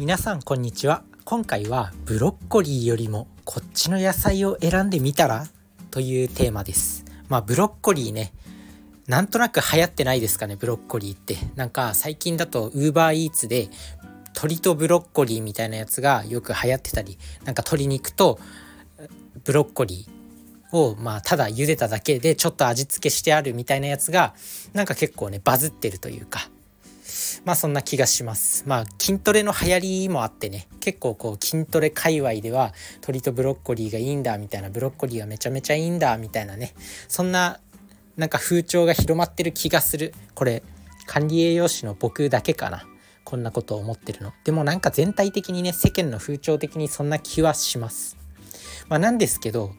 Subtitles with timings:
[0.00, 1.02] 皆さんこんにちは。
[1.26, 5.46] 今回はブロッコリーよりもこっちの野菜を選んでみたら
[5.90, 7.04] というテーマです。
[7.28, 8.32] まあブロッコリーね。
[9.08, 11.36] なんとなく流行ってないですかねブロッコリーって。
[11.54, 13.68] なんか最近だと UberEats で
[14.28, 18.40] 鶏とブロッコリーみたいなやつがよく流行ってたりなんか鶏肉と
[19.44, 24.32] ブロッコリーをまあただ茹でただけでちょっと味付けしてあるみたいなやつが
[24.72, 26.48] なんか結構ねバズってるというか。
[27.44, 28.64] まあそんな気がします。
[28.66, 36.74] まあ筋トレの流行りもあってね、結構こう筋トレ界隈では鶏とブロッコリーがいいんだみたいな、ブロッコリーがめちゃめちゃいいんだみたいなね、
[37.08, 37.60] そんな
[38.16, 40.14] なんか風潮が広まってる気がする。
[40.34, 40.62] これ
[41.06, 42.84] 管理栄養士の僕だけかな。
[43.22, 44.32] こんなことを思ってるの。
[44.44, 48.16] でもなんか全体的にね、世間の風潮的にそんな気はします。
[48.88, 49.72] まあなんですけど、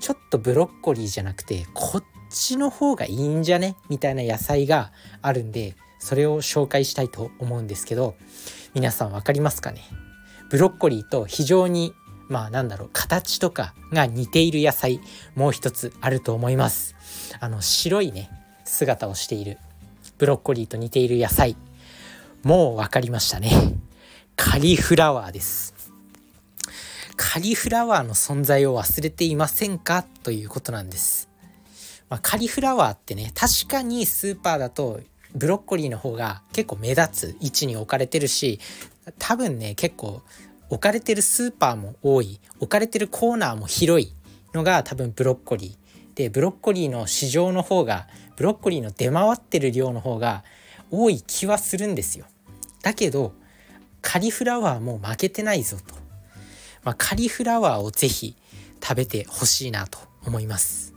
[0.00, 3.76] ちょっとブロッコリーじゃなくて、こっちの方がいいんじゃね？
[3.90, 4.90] みたいな野菜が
[5.20, 8.16] あるんで、それを紹介したいと思うんですけど
[8.74, 9.82] 皆さん分かりますかね？
[10.50, 11.94] ブロッコリーと非常に
[12.28, 15.00] まあなんだろう形とかが似ている野菜
[15.36, 16.96] もう一つあると思います。
[17.38, 18.30] あの白いね
[18.64, 19.58] 姿をしている
[20.18, 21.56] ブロッコリーと似ている野菜
[22.42, 23.50] もう分かりましたね。
[24.34, 25.72] カリフラワーです。
[27.16, 30.04] カリフラワーの存在を忘れていませんか？
[30.24, 31.28] ということなんです、
[32.08, 35.00] まあ、カリフラワーってね確かにスーパーだと
[35.34, 38.60] ブロッコリーの方が結構目立つ位置に置かれてるし
[39.18, 40.22] 多分ね結構
[40.68, 42.40] 置かれてるスーパーも多い。
[42.58, 44.14] 置かれてるコーナーも広い
[44.54, 50.44] のが多分ブロッコリーでブロッコリーの市場の方がブロッコリーの出回ってる量の方が
[50.90, 52.26] 多い気はするんですよ。
[52.82, 53.34] だけど
[54.00, 55.94] カリフラワーも負けてないぞと、
[56.84, 58.36] まあ、カリフラワーをぜひ
[58.82, 60.94] 食べてほしいなと思います。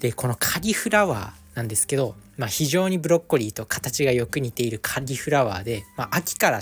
[0.00, 6.60] でこのカリフラワーなんですけど、まあ、非常にブロッコリーと形がよく似ているカリフラワーで、まあ、秋から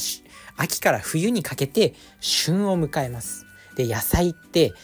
[0.56, 3.46] 秋から冬にかけて旬を迎えます。
[3.76, 4.74] で野菜って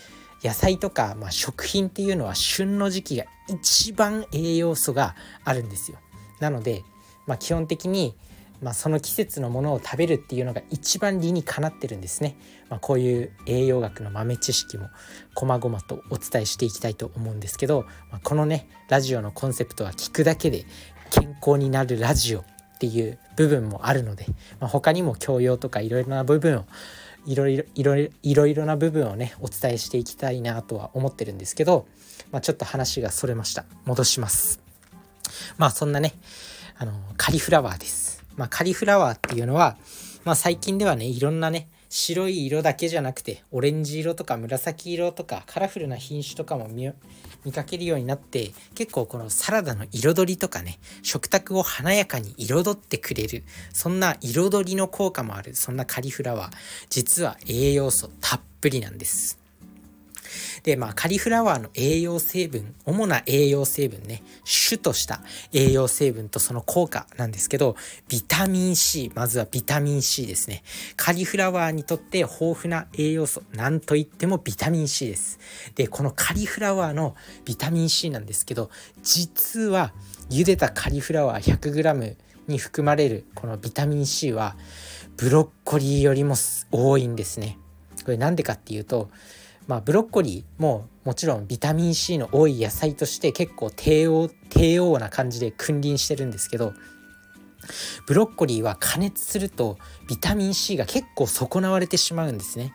[0.43, 5.15] 野菜とか、まあ、食品っていうのは旬の時期が一番栄養素が
[5.45, 5.99] あるんですよ。
[6.41, 6.85] なので、
[7.27, 8.15] まあ、基本的に
[8.61, 12.37] まあ、その季節のものを食べるっていうのが一番理にかなってるんですね。
[12.69, 14.89] まあ、こういう栄養学の豆知識も
[15.35, 20.65] 細々とお伝えしていきたいと思うんですけど、まあ、このねラジオのコンセプトは聞くだけで
[21.11, 22.45] 健康になるラジオっ
[22.81, 24.27] ていう部分もあるので、
[24.61, 26.65] まあ、他にも教養とかいろいろな部分を
[27.27, 31.87] いろいろいろいろいろな部分をねお伝えしていきたいなとは思ってるんですけど、
[32.33, 33.65] まあ、ちょっと話がそれました。
[33.85, 34.61] 戻します。
[35.57, 36.15] まあそんなね
[36.79, 38.08] あのカリフラワーです。
[38.39, 39.77] まあ、カリフラワーっていうのは、
[40.25, 56.53] まあ、最近ではねいろんなね白い色だけじゃなくてオレンジ色とか紫色とかカラフルな品種とかも見かけるようになって結構このサラダの彩りとかね食卓を華やかに彩ってくれるそんな彩りの効果もあるそんなカリフラワー。
[56.91, 59.48] 実は栄養素たっぷりなんです。
[60.63, 65.21] で、まあ、カリフラワーの栄養成分、主な栄養成分ね、主とした
[65.53, 67.77] 栄養成分とその効果なんですけど、
[68.09, 70.63] ビタミン C、まずはビタミン C ですね。
[70.97, 75.39] カリフラワーにとって豊富な栄養素、なんといってもビタミン C です。
[75.75, 78.71] で、このカリフラワーのビタミン C なんですけど、
[79.03, 79.93] 実は
[80.31, 82.17] 茹でたカリフラワー 100g
[82.49, 84.57] に含まれるこのビタミン C は
[85.17, 86.35] ブロッコリーよりも
[86.71, 87.59] 多いんですね。
[88.05, 89.11] これなんでかっていうと
[89.69, 96.73] まあ、ブロッコリーももちろんビタミン C の多い野菜として結構低王低王な感じで君臨してるんですけど
[98.07, 102.73] ブロッコリーは加熱するとビタミン C が結構損なわれてしまうんですね。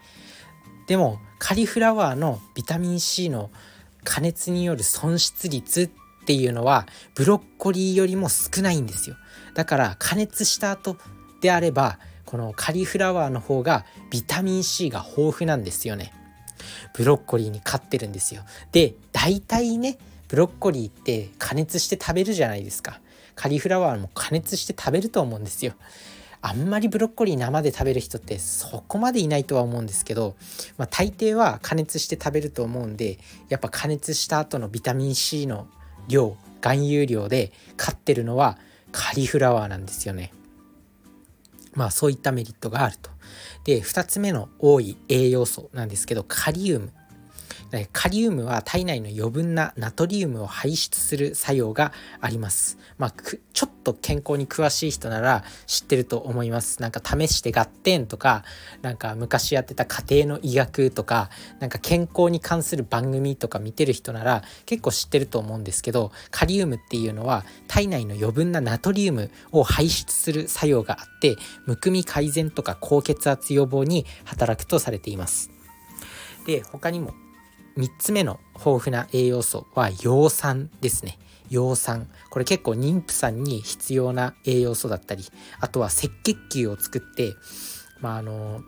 [0.87, 3.49] でもカリフラワーのビタミン C の
[4.03, 9.15] 加熱による損失率っていうのはブロッコリーよりも少ないんですよ。
[9.55, 10.97] だから加熱した後
[11.41, 16.13] であればこのカリフラワーの方がビタミン C が豊富なんですよね。
[16.93, 18.43] ブロッコリーに勝ってるんですよ。
[18.71, 19.97] で、大体ね、
[20.27, 22.99] ブロッコリーって加熱して食べるじゃないですか。
[23.35, 25.73] カリフラワーも加熱して食べると思うんですよ。
[26.45, 30.35] あんまりブロッコリー生で食べる人ってそこまでいないとは思うんですけど、
[30.77, 33.17] まあ、大抵は加熱して食べると思うんで
[33.47, 35.67] やっぱ加熱した後のビタミン C の
[36.09, 38.57] 量含有量で勝ってるのは
[38.91, 40.33] カリフラワーなんですよね。
[41.73, 43.09] まあそういったメリットがあると。
[43.63, 46.93] で2つ目の多い栄養素なんですけどカリウム
[47.91, 51.91] カリウムは体内の余分なナトリウムを排出する作用が
[52.21, 52.77] あります。
[52.99, 53.13] まあ、
[53.53, 56.81] ちょっと健康に詳しい人なら知ってると思います。
[56.81, 58.43] なんか試して合点とか、
[58.83, 75.49] なんか昔やってた家庭の医学とか、なんか健康に関する番組とか見てる人なら結構知ってると思うんですけど、カリウムっていうのは体内の余分なナトリウムを排出する作用があって、むくみ改善とか高血圧予防に働くとされています。
[76.45, 77.13] で、他にも
[77.77, 81.17] 3つ目の豊富な栄養素は葉酸ですね。
[81.49, 82.07] 葉酸。
[82.29, 85.23] これ結構妊婦さんに必要な栄養素だったり、
[85.59, 87.33] あとは赤血球を作って、
[87.99, 88.61] まあ、あの、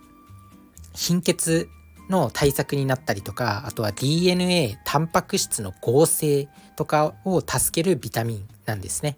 [0.94, 1.70] 貧血
[2.10, 9.18] の対策になったりとか、あとは DNA、タンパク質の合成とかを助けるビタミンなんですね。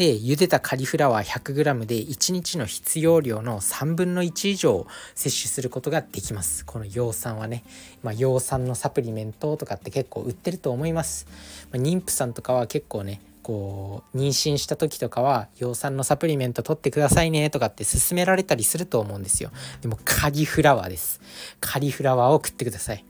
[0.00, 6.64] で茹でたカリフラワー 100g で1日の必要量の3分の1以上摂取することができます。
[6.64, 7.64] この葉酸はね、
[8.02, 11.26] まあ、葉酸のサプリメントとかって結構売ってると思います、
[11.70, 19.50] まあ、妊婦さんとかは結構ねこう妊娠した時とかは葉酸のサプリメント取ってくださいねとかって勧められたりすると思うんですよ。
[19.82, 21.20] でもカリフラワーです。
[21.60, 23.04] カリフラワーを食ってください。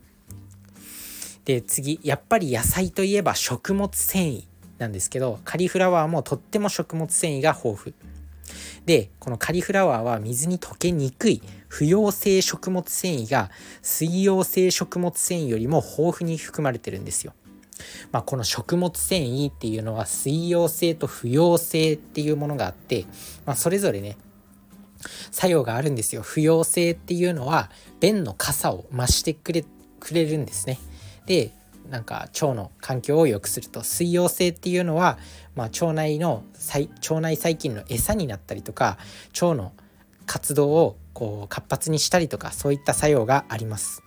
[1.44, 4.49] で次やっぱり野菜といえば食物繊維。
[4.80, 7.94] なんですけどカリフラワーもとっても食物繊維が豊富
[8.86, 13.50] でこのカリフラワーは水に溶けにくい不溶性食物繊維が
[13.82, 17.34] 水溶性食物繊維よりも豊富に含まれてるんですよ。
[18.12, 23.06] まあ、この食物繊維っていうのは水溶性と不溶性っていうものがあって、
[23.46, 24.18] まあ、それぞれね
[25.30, 26.22] 作用があるんですよ。
[26.22, 29.64] 不溶性っていうのは便の傘を増してくれ
[30.00, 30.78] くれるんですね。
[31.26, 31.52] で
[31.90, 35.18] なんか腸の環境を良くすると水溶性っていうのは、
[35.56, 38.96] まあ、腸内の腸内細菌の餌になったりとか
[39.34, 39.72] 腸の
[40.24, 44.02] 活動をこう活発にしたりとかそういった作用があります。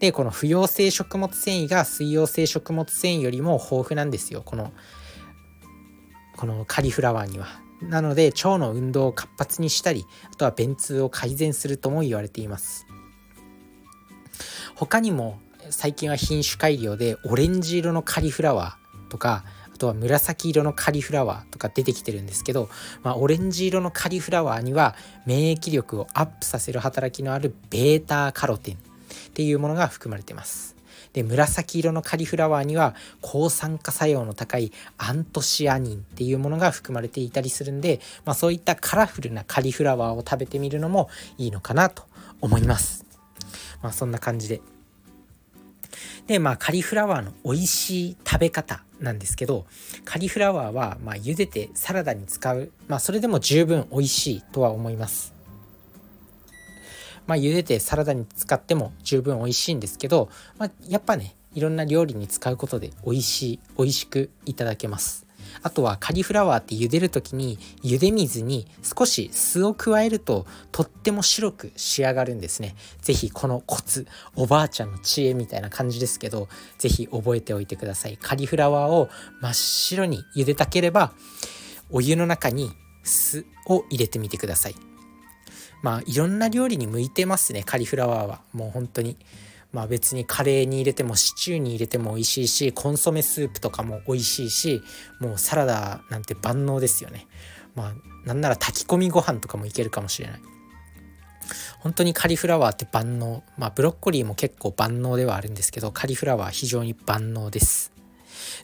[0.00, 4.72] でこの不溶性食物繊維が水溶性食物繊維よりも豊富なんですよこの
[6.36, 7.46] このカリフラワーには。
[7.80, 12.86] なので腸の運動を活発にしたりあとは便通を改善するとも言われています。
[14.74, 15.38] 他にも
[15.70, 19.44] 最近は品種改良でオレンジ色のカリフラワーとか
[19.74, 22.68] あとは紫色のカリフラワーとか出てきてるんですけど、
[23.02, 24.94] まあ、オレンジ色のカリフラワーには
[25.26, 28.78] 免疫力をアップさせる働きのあるベータカロテンっ
[29.32, 30.74] ていうものが含まれてます。
[31.12, 41.08] で紫色のカリフラワーには抗酸化作用の高いアントシアニンっていうものが含まれていたりするんで、まあ、そういったカラフルなカリフラワーを食べてみるのも
[41.38, 42.04] いいのかなと
[42.40, 43.06] 思います。
[43.80, 44.60] まあ、そんな感じで
[46.26, 49.66] でまあカリフラワーの美味しい食べ方なんですけど
[50.04, 55.34] カリフラワーはまあ茹でてサラダに使うまあそれでも十分美味しいとは思います。
[57.26, 60.28] まあ茹でてサラダに使っても十分美味しいんですけど、
[60.58, 65.26] まあ、やっぱねいろんな料理に使うことで美味しい美味しくいただけます。
[65.62, 72.74] あとはカリフラワーって茹でる時に茹で水に少し酢を加えるととっても白く仕上がるんですね。
[73.00, 74.06] 是非このコツ
[74.36, 76.48] おばあちゃんの知恵みたいな感じですけど
[76.78, 78.18] 是非覚えておいてください。
[78.20, 79.08] カリフラワーを
[79.40, 81.12] 真っ白に茹でたければ
[81.90, 82.72] お湯の中に
[83.02, 84.74] 酢を入れてみてください。
[85.82, 89.16] まあいろんな料理に向いてますねカリフラワーはもう本当に。
[89.74, 94.82] まあ別にカレーに入れてもシチューに入れても美味しいしコンソメスープとかも美味しいし
[95.20, 97.26] もうサラダなんて万能ですよね。
[97.74, 97.92] まあ
[98.24, 100.40] なんなら炊き込みご飯とかもいけるかもしれない。
[101.80, 103.42] 本当にカリフラワーって万能。
[103.58, 107.92] まあブロッコリーも結構万能ではあるんですけどカリフラワー非常に万能です。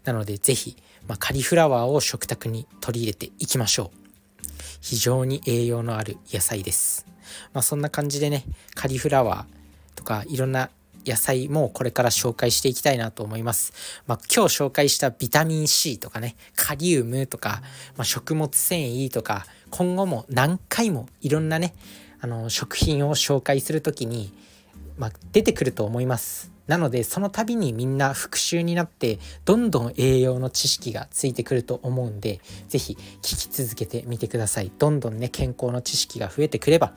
[0.05, 0.77] なので是非、
[1.09, 4.47] まあ、カリフラワーを食卓に取り入れていきましょう。
[4.81, 7.05] 非常に栄養のある野菜です。
[7.53, 8.45] まあそんな感じでね
[8.77, 10.71] カリフラワーとかいろんな
[11.07, 13.73] 野菜もこれから紹介していきたいなと思います。
[14.07, 17.63] まあ、今日紹介したビタミン C とかね、カリウムとか、
[17.97, 21.75] まあ、食物繊維とか、今後も何回もいろんなね、
[22.21, 24.33] あの、食品を紹介する時に、
[24.99, 26.51] まあ、出てくると思います。
[26.67, 34.71] なので、その度にみんな復習になって、どんどん栄養の知識がついてくると思うんで、是非聞き続けてみてください。
[34.79, 36.93] どんどんね、健康の知識が増えてくれば、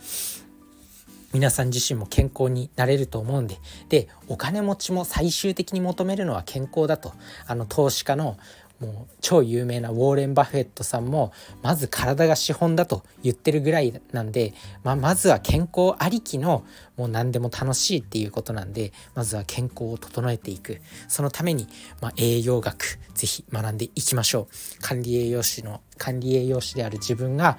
[1.33, 3.59] 皆さん自身も健康になれると思うんで
[3.89, 7.13] でお金持ちも最終的に求めるのは健康だと。
[7.47, 8.37] あの投資家の
[8.79, 16.65] もう超有名なウォーレン・バフェットさんもまず体が資本だと言ってるぐらいなんで、まあ、まずは健康ありきの
[16.97, 20.81] もう何でも楽しいっていうことなんでまずは健康を整えていく。
[21.07, 21.67] そのために、
[22.01, 24.81] まあ、栄養学是非学んでいきましょう。
[24.81, 27.57] 管理栄養士の管理栄養士である自分が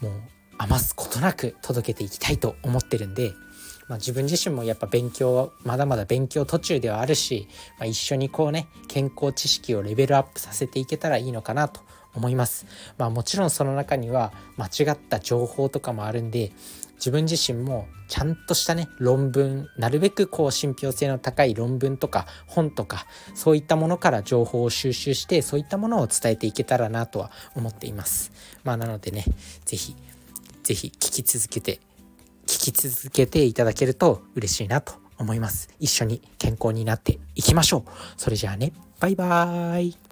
[0.00, 0.12] もう
[0.62, 3.32] 余すことなく届けていきたいと思ってるんで
[3.88, 11.80] まあ、自分自身もやっぱ勉強まだまだ勉強途中ではあるし、まあ、一緒にこうね健康知識をレベルアップさせていけたらいいのかなと
[12.14, 12.66] 思います。
[12.98, 16.52] まあもちろんその中には間違った情報とかもあるんで
[16.94, 28.30] 自分自身もちゃんとしたね論文なるべくこう信憑性の高い論文とか本とかそういったものから情報を収集してそういったものを伝えていけたらなとは思っています
[28.64, 29.24] まあなのでね
[29.64, 29.96] 是非
[30.62, 31.80] ぜひ聞き続けて
[32.46, 35.68] 聞き続けていただけると嬉しいなと思います。
[35.78, 37.90] 一緒に健康になっていきましょう。
[38.16, 38.72] それじゃあね。
[38.98, 40.09] バイバーイ。